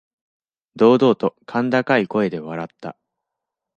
[0.79, 2.97] 堂々と甲高い声で笑った。